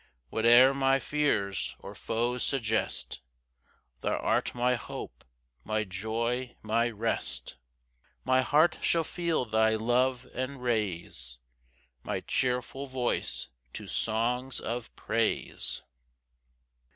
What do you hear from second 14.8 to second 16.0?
praise.